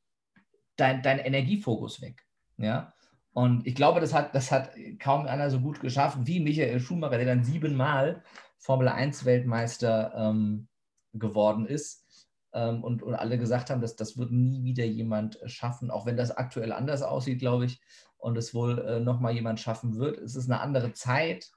[0.77, 2.25] dein, dein Energiefokus weg.
[2.57, 2.93] Ja?
[3.33, 7.19] Und ich glaube, das hat, das hat kaum einer so gut geschafft wie Michael Schumacher,
[7.19, 8.25] der dann siebenmal
[8.59, 10.69] Formel 1 Weltmeister ähm,
[11.13, 12.05] geworden ist.
[12.53, 16.17] Ähm, und, und alle gesagt haben, dass das wird nie wieder jemand schaffen, auch wenn
[16.17, 17.81] das aktuell anders aussieht, glaube ich,
[18.17, 20.19] und es wohl äh, nochmal jemand schaffen wird.
[20.19, 21.51] Es ist eine andere Zeit,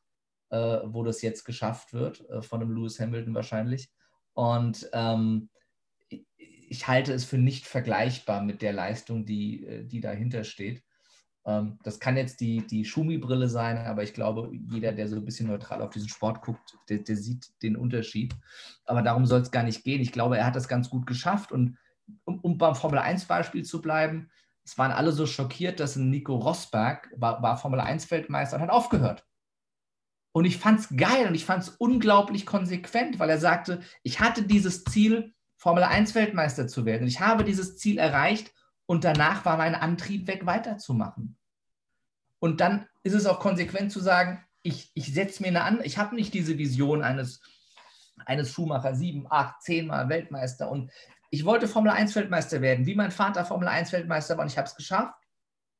[0.49, 3.89] äh, wo das jetzt geschafft wird, äh, von einem Lewis Hamilton wahrscheinlich.
[4.33, 5.49] Und ähm,
[6.09, 10.83] ich halte es für nicht vergleichbar mit der Leistung, die, äh, die dahinter steht.
[11.45, 15.25] Ähm, das kann jetzt die, die Schumi-Brille sein, aber ich glaube, jeder, der so ein
[15.25, 18.35] bisschen neutral auf diesen Sport guckt, der, der sieht den Unterschied.
[18.85, 20.01] Aber darum soll es gar nicht gehen.
[20.01, 21.51] Ich glaube, er hat das ganz gut geschafft.
[21.51, 21.77] Und
[22.25, 24.29] um, um beim Formel-1-Beispiel zu bleiben,
[24.63, 29.25] es waren alle so schockiert, dass ein Nico Rosberg war, war Formel-1-Weltmeister und hat aufgehört.
[30.33, 34.19] Und ich fand es geil und ich fand es unglaublich konsequent, weil er sagte, ich
[34.19, 37.03] hatte dieses Ziel, Formel 1 Weltmeister zu werden.
[37.03, 38.53] Und ich habe dieses Ziel erreicht
[38.91, 41.37] und danach war mein Antrieb weg, weiterzumachen.
[42.39, 45.97] Und dann ist es auch konsequent zu sagen, ich, ich setze mir eine an, ich
[45.97, 47.39] habe nicht diese Vision eines,
[48.25, 50.91] eines Schuhmacher, sieben, acht, zehnmal Weltmeister und
[51.29, 54.57] ich wollte Formel 1 Weltmeister werden, wie mein Vater Formel 1 Weltmeister war und ich
[54.57, 55.23] habe es geschafft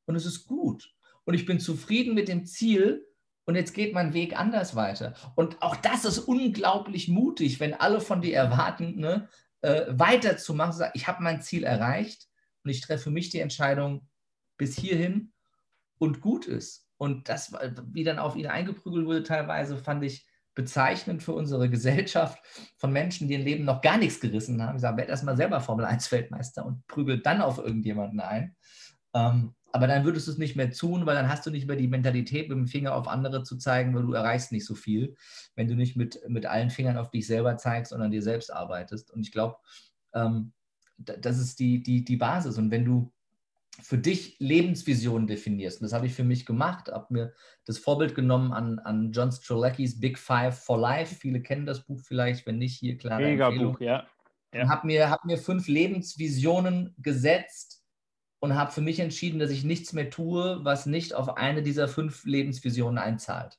[0.06, 0.94] und es ist gut.
[1.24, 3.06] Und ich bin zufrieden mit dem Ziel
[3.44, 5.12] und jetzt geht mein Weg anders weiter.
[5.34, 9.28] Und auch das ist unglaublich mutig, wenn alle von dir erwarten, ne,
[9.60, 12.31] äh, weiterzumachen, ich habe mein Ziel erreicht
[12.64, 14.08] und ich treffe für mich die Entscheidung
[14.56, 15.32] bis hierhin
[15.98, 16.88] und gut ist.
[16.96, 17.52] Und das,
[17.92, 22.38] wie dann auf ihn eingeprügelt wurde, teilweise fand ich bezeichnend für unsere Gesellschaft
[22.76, 24.76] von Menschen, die ihr Leben noch gar nichts gerissen haben.
[24.76, 28.54] Ich sage, werd erstmal selber Formel 1 Weltmeister und prügelt dann auf irgendjemanden ein.
[29.14, 31.76] Ähm, aber dann würdest du es nicht mehr tun, weil dann hast du nicht mehr
[31.76, 35.16] die Mentalität, mit dem Finger auf andere zu zeigen, weil du erreichst nicht so viel,
[35.56, 38.52] wenn du nicht mit, mit allen Fingern auf dich selber zeigst und an dir selbst
[38.52, 39.10] arbeitest.
[39.10, 39.56] Und ich glaube,
[40.12, 40.52] ähm,
[41.04, 42.58] das ist die, die, die Basis.
[42.58, 43.12] Und wenn du
[43.80, 45.80] für dich Lebensvisionen definierst.
[45.80, 47.32] Und das habe ich für mich gemacht, habe mir
[47.64, 51.14] das Vorbild genommen an, an John Streleckis Big Five for Life.
[51.14, 53.18] Viele kennen das Buch vielleicht, wenn nicht, hier klar.
[53.18, 54.06] Mega Buch, ja.
[54.54, 54.68] ja.
[54.68, 57.82] Habe mir, hab mir fünf Lebensvisionen gesetzt
[58.40, 61.88] und habe für mich entschieden, dass ich nichts mehr tue, was nicht auf eine dieser
[61.88, 63.58] fünf Lebensvisionen einzahlt.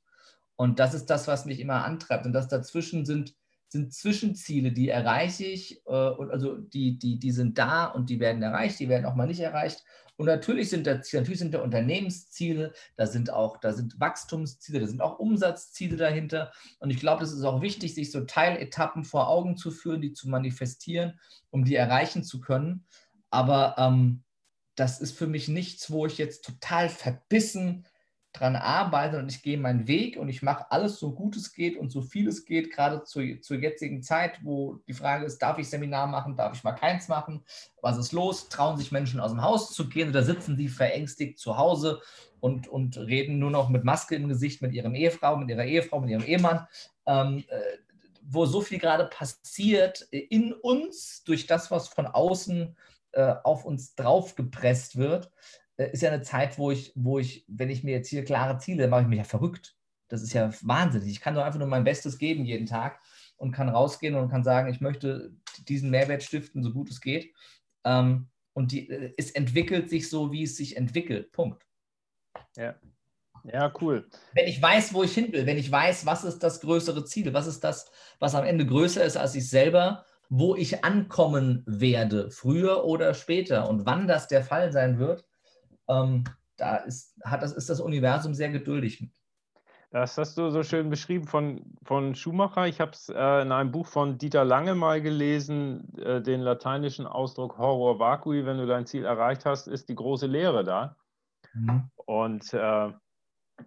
[0.56, 2.26] Und das ist das, was mich immer antreibt.
[2.26, 3.34] Und das dazwischen sind
[3.74, 8.22] sind Zwischenziele, die erreiche ich, äh, und also die, die, die sind da und die
[8.22, 9.84] werden erreicht, die werden auch mal nicht erreicht.
[10.16, 14.88] Und natürlich sind da, natürlich sind da Unternehmensziele, da sind auch, da sind Wachstumsziele, da
[14.88, 16.54] sind auch Umsatzziele dahinter.
[16.80, 20.14] Und ich glaube, es ist auch wichtig, sich so Teiletappen vor Augen zu führen, die
[20.14, 22.86] zu manifestieren, um die erreichen zu können.
[23.32, 24.24] Aber ähm,
[24.76, 27.86] das ist für mich nichts, wo ich jetzt total verbissen
[28.34, 31.78] dran arbeite und ich gehe meinen Weg und ich mache alles so gut es geht
[31.78, 35.60] und so viel es geht, gerade zur, zur jetzigen Zeit, wo die Frage ist, darf
[35.60, 37.46] ich Seminar machen, darf ich mal keins machen,
[37.82, 41.38] was ist los, trauen sich Menschen aus dem Haus zu gehen oder sitzen sie verängstigt
[41.38, 42.02] zu Hause
[42.40, 46.02] und, und reden nur noch mit Maske im Gesicht mit ihrem Ehefrau, mit ihrer Ehefrau,
[46.02, 46.68] mit ihrem Ehemann,
[47.06, 47.60] ähm, äh,
[48.24, 52.76] wo so viel gerade passiert in uns durch das, was von außen
[53.12, 55.32] äh, auf uns draufgepresst wird,
[55.92, 58.88] ist ja eine Zeit, wo ich, wo ich, wenn ich mir jetzt hier klare Ziele,
[58.88, 59.76] mache ich mich ja verrückt.
[60.08, 61.10] Das ist ja wahnsinnig.
[61.10, 63.00] Ich kann doch einfach nur mein Bestes geben jeden Tag
[63.38, 65.34] und kann rausgehen und kann sagen, ich möchte
[65.68, 67.34] diesen Mehrwert stiften, so gut es geht.
[67.84, 71.32] Ähm, und die, äh, es entwickelt sich so, wie es sich entwickelt.
[71.32, 71.66] Punkt.
[72.56, 72.76] Ja.
[73.46, 74.08] Ja, cool.
[74.34, 77.34] Wenn ich weiß, wo ich hin will, wenn ich weiß, was ist das größere Ziel,
[77.34, 82.32] was ist das, was am Ende größer ist als ich selber, wo ich ankommen werde,
[82.32, 85.26] früher oder später und wann das der Fall sein wird,
[85.90, 86.24] ähm,
[86.58, 89.12] da ist, hat das, ist das Universum sehr geduldig mit.
[89.94, 92.66] Das hast du so schön beschrieben von, von Schumacher.
[92.66, 97.06] Ich habe es äh, in einem Buch von Dieter Lange mal gelesen, äh, den lateinischen
[97.06, 100.96] Ausdruck Horror vacui, wenn du dein Ziel erreicht hast, ist die große Lehre da.
[101.54, 101.92] Mhm.
[101.96, 102.92] Und äh,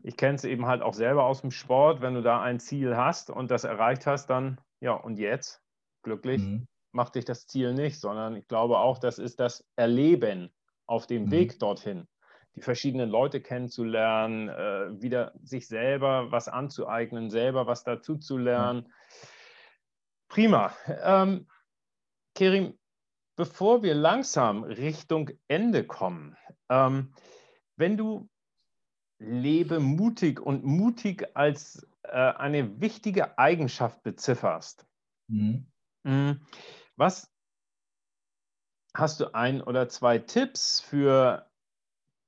[0.02, 2.96] ich kenne es eben halt auch selber aus dem Sport, wenn du da ein Ziel
[2.96, 5.62] hast und das erreicht hast, dann, ja, und jetzt,
[6.02, 6.66] glücklich, mhm.
[6.90, 10.50] macht dich das Ziel nicht, sondern ich glaube auch, das ist das Erleben
[10.86, 11.30] auf dem mhm.
[11.30, 12.06] Weg dorthin,
[12.54, 18.82] die verschiedenen Leute kennenzulernen, äh, wieder sich selber was anzueignen, selber was dazu zu lernen.
[18.82, 18.92] Mhm.
[20.28, 20.74] Prima.
[21.02, 21.46] Ähm,
[22.34, 22.78] Kerim,
[23.36, 26.36] bevor wir langsam Richtung Ende kommen,
[26.68, 27.14] ähm,
[27.76, 28.28] wenn du
[29.18, 34.86] lebe mutig und mutig als äh, eine wichtige Eigenschaft bezifferst,
[35.28, 35.66] mhm.
[36.04, 36.32] Mm,
[36.94, 37.32] was
[38.98, 41.46] hast du ein oder zwei Tipps für,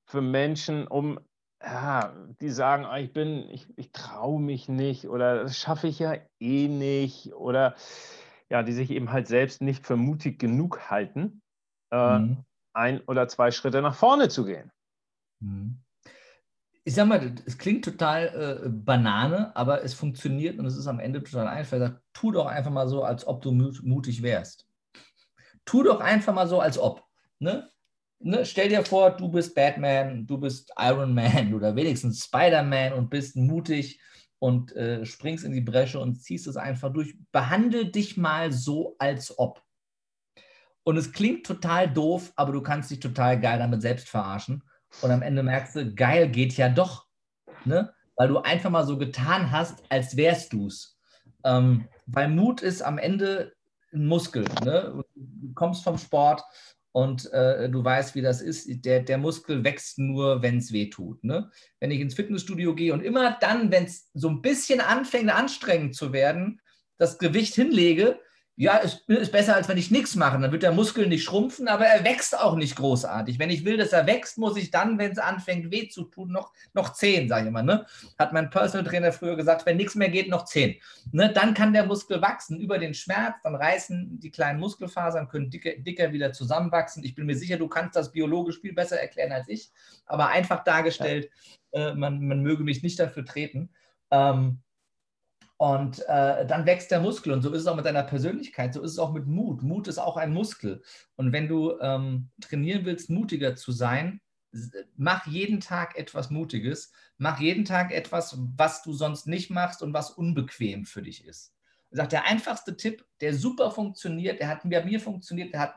[0.04, 1.20] für Menschen, um
[1.62, 5.98] ja, die sagen, ah, ich bin, ich, ich traue mich nicht oder das schaffe ich
[5.98, 7.74] ja eh nicht oder
[8.48, 11.42] ja, die sich eben halt selbst nicht für mutig genug halten,
[11.90, 12.44] äh, mhm.
[12.72, 14.70] ein oder zwei Schritte nach vorne zu gehen.
[15.40, 15.80] Mhm.
[16.84, 21.00] Ich sag mal, es klingt total äh, Banane, aber es funktioniert und es ist am
[21.00, 21.78] Ende total einfach.
[21.78, 24.67] Sag, tu doch einfach mal so, als ob du mutig wärst
[25.68, 27.04] tu doch einfach mal so, als ob.
[27.38, 27.70] Ne?
[28.20, 28.46] Ne?
[28.46, 33.36] Stell dir vor, du bist Batman, du bist Iron Man oder wenigstens Spider-Man und bist
[33.36, 34.00] mutig
[34.38, 37.14] und äh, springst in die Bresche und ziehst es einfach durch.
[37.32, 39.62] Behandle dich mal so, als ob.
[40.84, 44.62] Und es klingt total doof, aber du kannst dich total geil damit selbst verarschen.
[45.02, 47.06] Und am Ende merkst du, geil geht ja doch.
[47.66, 47.92] Ne?
[48.16, 50.98] Weil du einfach mal so getan hast, als wärst du es.
[51.44, 53.52] Ähm, weil Mut ist am Ende
[53.98, 54.44] ein Muskel.
[54.64, 55.04] Ne?
[55.14, 56.42] Du kommst vom Sport
[56.92, 58.66] und äh, du weißt, wie das ist.
[58.84, 61.22] Der, der Muskel wächst nur, wenn es weh tut.
[61.22, 61.50] Ne?
[61.80, 65.94] Wenn ich ins Fitnessstudio gehe und immer dann, wenn es so ein bisschen anfängt, anstrengend
[65.94, 66.60] zu werden,
[66.96, 68.18] das Gewicht hinlege,
[68.60, 70.36] ja, ist, ist besser, als wenn ich nichts mache.
[70.40, 73.38] Dann wird der Muskel nicht schrumpfen, aber er wächst auch nicht großartig.
[73.38, 76.32] Wenn ich will, dass er wächst, muss ich dann, wenn es anfängt, weh zu tun,
[76.32, 77.62] noch, noch zehn, sage ich immer.
[77.62, 77.86] Ne?
[78.18, 80.74] Hat mein Personal Trainer früher gesagt, wenn nichts mehr geht, noch zehn.
[81.12, 81.32] Ne?
[81.32, 85.76] Dann kann der Muskel wachsen über den Schmerz, dann reißen die kleinen Muskelfasern, können dicker,
[85.78, 87.04] dicker wieder zusammenwachsen.
[87.04, 89.70] Ich bin mir sicher, du kannst das biologisch viel besser erklären als ich,
[90.04, 91.30] aber einfach dargestellt,
[91.72, 91.90] ja.
[91.90, 93.70] äh, man, man möge mich nicht dafür treten.
[94.10, 94.58] Ähm,
[95.58, 97.32] und äh, dann wächst der Muskel.
[97.32, 99.62] Und so ist es auch mit deiner Persönlichkeit, so ist es auch mit Mut.
[99.62, 100.82] Mut ist auch ein Muskel.
[101.16, 104.20] Und wenn du ähm, trainieren willst, mutiger zu sein,
[104.96, 106.92] mach jeden Tag etwas Mutiges.
[107.18, 111.52] Mach jeden Tag etwas, was du sonst nicht machst und was unbequem für dich ist.
[111.90, 115.74] Ich sage, der einfachste Tipp, der super funktioniert, der hat bei mir funktioniert, der hat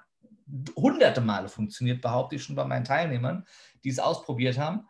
[0.76, 3.46] hunderte Male funktioniert, behaupte ich schon bei meinen Teilnehmern,
[3.84, 4.86] die es ausprobiert haben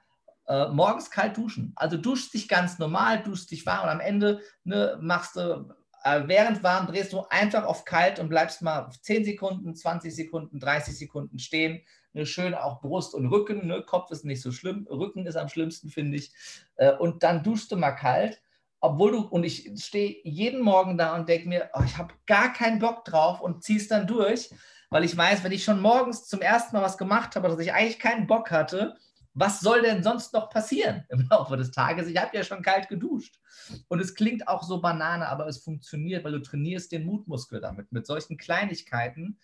[0.52, 1.74] äh, morgens kalt duschen.
[1.76, 6.24] Also duschst dich ganz normal, duschst dich warm und am Ende ne, machst du, äh,
[6.26, 10.98] während warm drehst du einfach auf kalt und bleibst mal 10 Sekunden, 20 Sekunden, 30
[10.98, 11.82] Sekunden stehen,
[12.14, 13.68] Ne, schön auch Brust und Rücken.
[13.68, 13.84] Ne?
[13.84, 14.86] Kopf ist nicht so schlimm.
[14.90, 16.34] Rücken ist am schlimmsten, finde ich.
[16.76, 18.42] Äh, und dann duschst du mal kalt.
[18.82, 22.52] Obwohl du, und ich stehe jeden Morgen da und denke mir, oh, ich habe gar
[22.52, 24.50] keinen Bock drauf und ziehe es dann durch,
[24.90, 27.74] weil ich weiß, wenn ich schon morgens zum ersten Mal was gemacht habe, dass ich
[27.74, 28.98] eigentlich keinen Bock hatte,
[29.34, 32.08] was soll denn sonst noch passieren im Laufe des Tages?
[32.08, 33.40] Ich habe ja schon kalt geduscht.
[33.88, 37.92] Und es klingt auch so banane, aber es funktioniert, weil du trainierst den Mutmuskel damit.
[37.92, 39.40] Mit solchen Kleinigkeiten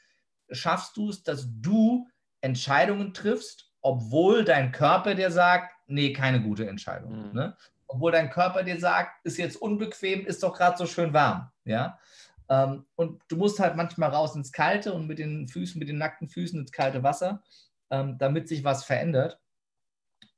[0.52, 2.08] schaffst du es, dass du
[2.42, 7.30] Entscheidungen triffst, obwohl dein Körper dir sagt, nee, keine gute Entscheidung.
[7.30, 7.34] Mhm.
[7.34, 7.58] Ne?
[7.88, 11.50] Obwohl dein Körper dir sagt, ist jetzt unbequem, ist doch gerade so schön warm.
[11.64, 12.00] Ja?
[12.50, 15.98] Ähm, und du musst halt manchmal raus ins Kalte und mit den Füßen, mit den
[15.98, 17.44] nackten Füßen ins kalte Wasser,
[17.90, 19.40] ähm, damit sich was verändert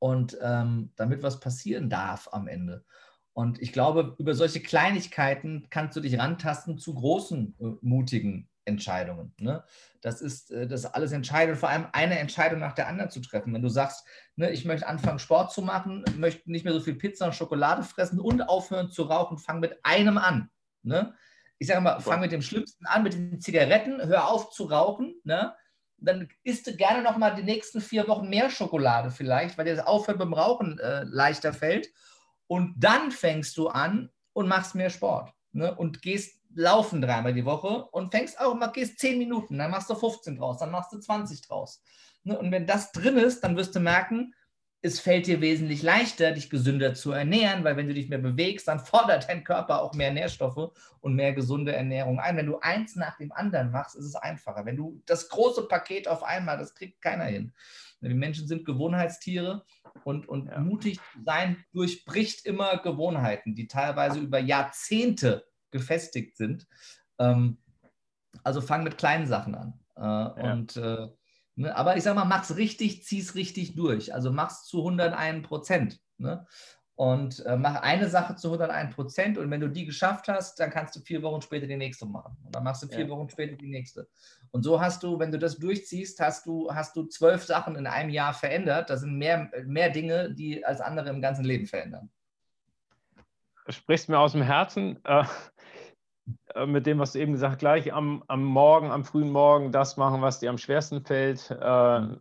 [0.00, 2.84] und ähm, damit was passieren darf am Ende.
[3.32, 9.32] Und ich glaube, über solche Kleinigkeiten kannst du dich rantasten zu großen, äh, mutigen Entscheidungen.
[9.38, 9.62] Ne?
[10.00, 13.20] Das ist äh, das ist alles entscheidend, vor allem eine Entscheidung nach der anderen zu
[13.20, 13.54] treffen.
[13.54, 16.94] Wenn du sagst, ne, ich möchte anfangen, Sport zu machen, möchte nicht mehr so viel
[16.96, 20.50] Pizza und Schokolade fressen und aufhören zu rauchen, fang mit einem an.
[20.82, 21.14] Ne?
[21.58, 25.14] Ich sage mal, fang mit dem Schlimmsten an, mit den Zigaretten, hör auf zu rauchen,
[25.24, 25.54] ne?
[26.00, 29.76] Dann isst du gerne noch mal die nächsten vier Wochen mehr Schokolade vielleicht, weil dir
[29.76, 31.88] das Aufhören beim Rauchen äh, leichter fällt.
[32.46, 35.32] Und dann fängst du an und machst mehr Sport.
[35.52, 35.74] Ne?
[35.74, 39.94] Und gehst laufen dreimal die Woche und fängst auch gehst zehn Minuten, dann machst du
[39.94, 41.82] 15 draus, dann machst du 20 draus.
[42.24, 42.38] Ne?
[42.38, 44.34] Und wenn das drin ist, dann wirst du merken,
[44.82, 48.68] es fällt dir wesentlich leichter, dich gesünder zu ernähren, weil wenn du dich mehr bewegst,
[48.68, 52.36] dann fordert dein Körper auch mehr Nährstoffe und mehr gesunde Ernährung ein.
[52.36, 54.64] Wenn du eins nach dem anderen machst, ist es einfacher.
[54.64, 57.52] Wenn du das große Paket auf einmal, das kriegt keiner hin.
[58.02, 59.64] Die Menschen sind Gewohnheitstiere
[60.04, 60.58] und, und ja.
[60.58, 66.66] mutig sein durchbricht immer Gewohnheiten, die teilweise über Jahrzehnte gefestigt sind.
[67.18, 67.58] Ähm,
[68.42, 69.74] also fang mit kleinen Sachen an.
[69.96, 71.10] Äh, ja.
[71.60, 71.76] Ne?
[71.76, 74.14] Aber ich sage mal, mach's richtig, zieh's richtig durch.
[74.14, 76.00] Also mach's zu 101 Prozent.
[76.16, 76.46] Ne?
[76.94, 80.70] Und äh, mach eine Sache zu 101 Prozent und wenn du die geschafft hast, dann
[80.70, 82.36] kannst du vier Wochen später die nächste machen.
[82.44, 83.08] Und dann machst du vier ja.
[83.10, 84.08] Wochen später die nächste.
[84.52, 87.86] Und so hast du, wenn du das durchziehst, hast du, hast du zwölf Sachen in
[87.86, 88.88] einem Jahr verändert.
[88.88, 92.10] Das sind mehr, mehr Dinge, die als andere im ganzen Leben verändern.
[93.66, 94.98] Du sprichst mir aus dem Herzen.
[95.04, 95.24] Äh,
[96.66, 99.96] mit dem, was du eben gesagt hast, gleich am, am Morgen, am frühen Morgen das
[99.96, 101.50] machen, was dir am schwersten fällt.
[101.50, 102.20] Äh, mhm.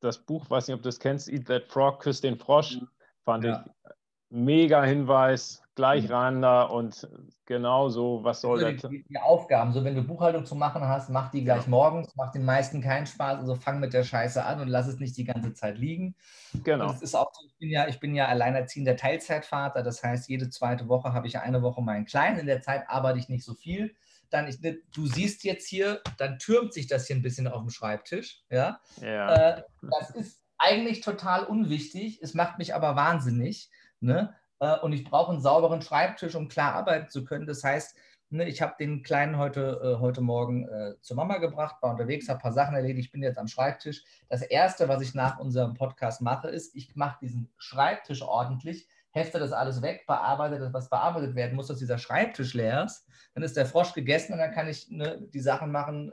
[0.00, 2.88] Das Buch, weiß nicht, ob du das kennst, Eat That Frog, Küss den Frosch, mhm.
[3.24, 3.64] fand ja.
[3.64, 3.90] ich
[4.30, 6.14] mega Hinweis, gleich mhm.
[6.14, 7.08] rein da und
[7.46, 11.08] genau so, was soll also die, die, Aufgaben, so wenn du Buchhaltung zu machen hast,
[11.08, 11.70] mach die gleich ja.
[11.70, 14.98] morgens, macht den meisten keinen Spaß, also fang mit der Scheiße an und lass es
[14.98, 16.16] nicht die ganze Zeit liegen.
[16.64, 16.90] Genau.
[16.90, 20.50] Es ist auch so, ich bin ja, ich bin ja alleinerziehender Teilzeitvater, das heißt, jede
[20.50, 23.54] zweite Woche habe ich eine Woche meinen Kleinen, in der Zeit arbeite ich nicht so
[23.54, 23.94] viel.
[24.30, 27.70] Dann, ich, du siehst jetzt hier, dann türmt sich das hier ein bisschen auf dem
[27.70, 28.42] Schreibtisch.
[28.50, 28.80] Ja?
[29.00, 29.58] ja.
[29.58, 33.70] Äh, das ist eigentlich total unwichtig, es macht mich aber wahnsinnig.
[34.00, 34.34] Ne?
[34.60, 37.46] Äh, und ich brauche einen sauberen Schreibtisch, um klar arbeiten zu können.
[37.46, 37.96] Das heißt,
[38.30, 42.28] ne, ich habe den Kleinen heute, äh, heute Morgen äh, zur Mama gebracht, war unterwegs,
[42.28, 44.04] habe ein paar Sachen erledigt, ich bin jetzt am Schreibtisch.
[44.28, 49.38] Das Erste, was ich nach unserem Podcast mache, ist, ich mache diesen Schreibtisch ordentlich, hefte
[49.38, 53.06] das alles weg, bearbeite das, was bearbeitet werden muss, dass dieser Schreibtisch leer ist.
[53.34, 56.12] Dann ist der Frosch gegessen und dann kann ich ne, die Sachen machen,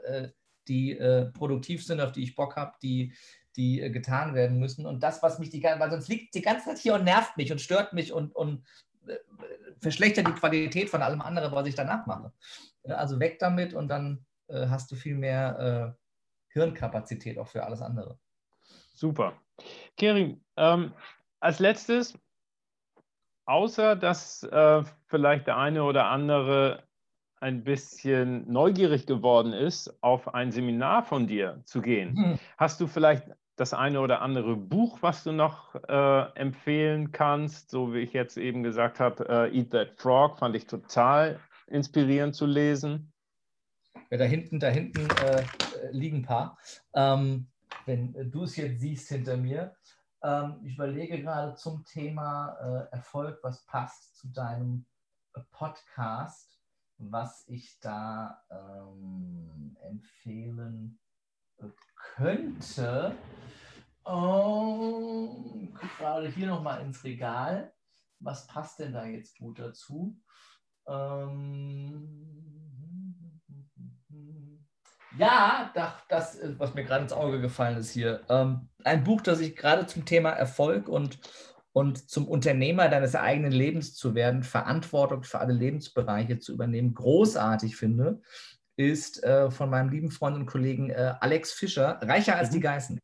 [0.68, 3.12] die äh, produktiv sind, auf die ich Bock habe, die,
[3.56, 4.86] die äh, getan werden müssen.
[4.86, 7.36] Und das, was mich die ganze weil sonst liegt die ganze Zeit hier und nervt
[7.36, 8.64] mich und stört mich und, und
[9.06, 9.16] äh,
[9.80, 12.32] verschlechtert die Qualität von allem anderen, was ich danach mache.
[12.84, 17.82] Also weg damit und dann äh, hast du viel mehr äh, Hirnkapazität auch für alles
[17.82, 18.18] andere.
[18.94, 19.34] Super.
[19.96, 20.92] Kerim, ähm,
[21.40, 22.18] als letztes,
[23.44, 26.82] außer dass äh, vielleicht der eine oder andere
[27.40, 32.38] ein bisschen neugierig geworden ist, auf ein Seminar von dir zu gehen, mhm.
[32.56, 37.92] hast du vielleicht das eine oder andere Buch, was du noch äh, empfehlen kannst, so
[37.92, 42.46] wie ich jetzt eben gesagt habe, äh, Eat That Frog, fand ich total inspirierend zu
[42.46, 43.12] lesen.
[44.10, 45.42] Ja, da hinten, da hinten äh,
[45.90, 46.58] liegen ein paar.
[46.94, 47.48] Ähm,
[47.86, 49.74] wenn du es jetzt siehst hinter mir,
[50.22, 54.84] ähm, ich überlege gerade zum Thema äh, Erfolg, was passt zu deinem
[55.50, 56.60] Podcast,
[56.98, 60.98] was ich da ähm, empfehlen
[62.16, 63.16] könnte.
[64.04, 67.72] Oh, gerade hier nochmal ins Regal.
[68.20, 70.18] Was passt denn da jetzt gut dazu?
[70.88, 72.32] Ähm,
[75.18, 75.72] ja,
[76.08, 78.22] das, was mir gerade ins Auge gefallen ist hier.
[78.28, 81.18] Ähm, ein Buch, das ich gerade zum Thema Erfolg und,
[81.72, 87.76] und zum Unternehmer deines eigenen Lebens zu werden, Verantwortung für alle Lebensbereiche zu übernehmen, großartig
[87.76, 88.22] finde
[88.76, 92.54] ist äh, von meinem lieben Freund und Kollegen äh, Alex Fischer, Reicher als mhm.
[92.54, 93.00] die Geißen.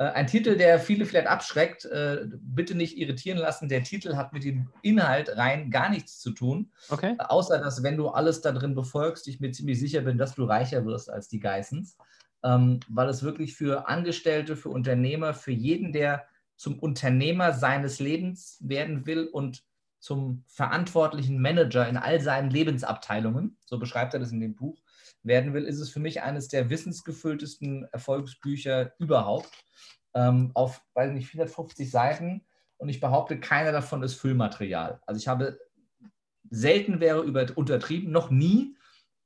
[0.00, 3.68] Äh, ein Titel, der viele vielleicht abschreckt, äh, bitte nicht irritieren lassen.
[3.68, 6.72] Der Titel hat mit dem Inhalt rein gar nichts zu tun.
[6.88, 7.16] Okay.
[7.18, 10.34] Äh, außer, dass, wenn du alles da drin befolgst, ich mir ziemlich sicher bin, dass
[10.34, 11.98] du reicher wirst als die Geissens.
[12.42, 16.24] Ähm, weil es wirklich für Angestellte, für Unternehmer, für jeden, der
[16.56, 19.62] zum Unternehmer seines Lebens werden will und
[19.98, 24.82] zum verantwortlichen Manager in all seinen Lebensabteilungen, so beschreibt er das in dem Buch,
[25.22, 29.50] werden will, ist es für mich eines der wissensgefülltesten Erfolgsbücher überhaupt.
[30.14, 32.44] Ähm, auf, weiß nicht, 450 Seiten
[32.78, 35.00] und ich behaupte, keiner davon ist Füllmaterial.
[35.06, 35.58] Also ich habe
[36.50, 38.76] selten wäre über, untertrieben, noch nie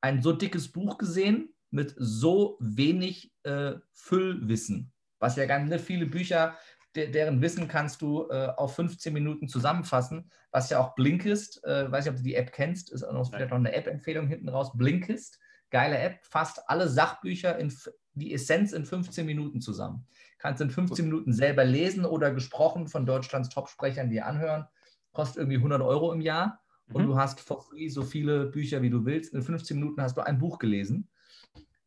[0.01, 4.93] ein so dickes Buch gesehen mit so wenig äh, Füllwissen.
[5.19, 6.57] Was ja ganz viele Bücher,
[6.95, 11.91] de, deren Wissen kannst du äh, auf 15 Minuten zusammenfassen, was ja auch Blinkist, äh,
[11.91, 14.49] weiß nicht, ob du die App kennst, ist auch noch, vielleicht noch eine App-Empfehlung hinten
[14.49, 14.77] raus.
[14.77, 15.41] Blinkist
[15.75, 17.75] geile App, fasst alle Sachbücher in
[18.15, 20.07] die Essenz in 15 Minuten zusammen.
[20.39, 24.67] Kannst in 15 Minuten selber lesen oder gesprochen von Deutschlands Topsprechern dir anhören.
[25.11, 26.61] Kostet irgendwie 100 Euro im Jahr
[26.93, 27.09] und mhm.
[27.09, 29.35] du hast for free so viele Bücher, wie du willst.
[29.35, 31.09] In 15 Minuten hast du ein Buch gelesen.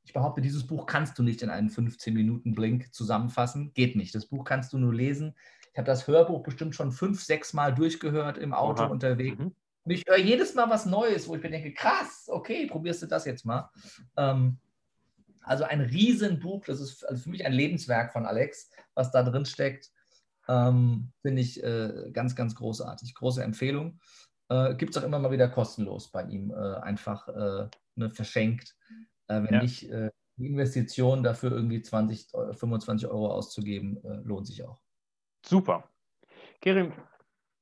[0.03, 3.71] Ich behaupte, dieses Buch kannst du nicht in einen 15-Minuten-Blink zusammenfassen.
[3.73, 4.13] Geht nicht.
[4.13, 5.33] Das Buch kannst du nur lesen.
[5.71, 8.91] Ich habe das Hörbuch bestimmt schon fünf, sechs Mal durchgehört im Auto Aha.
[8.91, 9.39] unterwegs.
[9.39, 9.55] Mhm.
[9.87, 13.05] Und ich höre jedes Mal was Neues, wo ich mir denke, krass, okay, probierst du
[13.05, 13.69] das jetzt mal.
[14.17, 14.57] Ähm,
[15.43, 19.45] also ein Riesenbuch, das ist also für mich ein Lebenswerk von Alex, was da drin
[19.45, 19.89] steckt.
[20.49, 23.15] Ähm, Finde ich äh, ganz, ganz großartig.
[23.15, 24.01] Große Empfehlung.
[24.49, 28.75] Äh, Gibt es auch immer mal wieder kostenlos bei ihm, äh, einfach äh, ne, verschenkt.
[29.29, 29.61] Äh, wenn ja.
[29.61, 34.81] nicht äh, die Investition dafür irgendwie 20, 25 Euro auszugeben, äh, lohnt sich auch.
[35.45, 35.89] Super.
[36.59, 36.91] Kerim,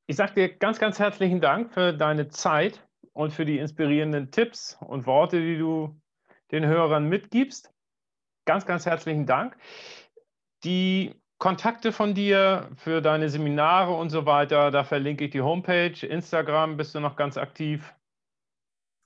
[0.07, 4.77] ich sage dir ganz, ganz herzlichen Dank für deine Zeit und für die inspirierenden Tipps
[4.81, 5.99] und Worte, die du
[6.51, 7.71] den Hörern mitgibst.
[8.45, 9.57] Ganz, ganz herzlichen Dank.
[10.63, 16.05] Die Kontakte von dir für deine Seminare und so weiter, da verlinke ich die Homepage,
[16.05, 17.93] Instagram, bist du noch ganz aktiv?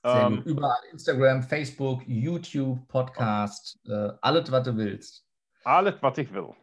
[0.04, 0.46] Sehr ähm, gut.
[0.46, 5.26] Überall Instagram, Facebook, YouTube, Podcast, äh, alles, was du willst.
[5.64, 6.54] Alles, was ich will.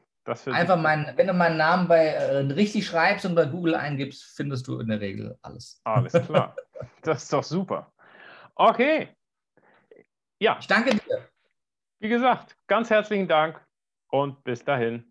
[0.47, 4.67] Einfach mein, wenn du meinen Namen bei äh, richtig schreibst und bei Google eingibst, findest
[4.67, 5.81] du in der Regel alles.
[5.83, 6.55] Alles klar.
[7.01, 7.91] das ist doch super.
[8.55, 9.09] Okay.
[10.39, 10.57] Ja.
[10.59, 11.29] Ich danke dir.
[11.99, 13.65] Wie gesagt, ganz herzlichen Dank
[14.09, 15.06] und bis dahin.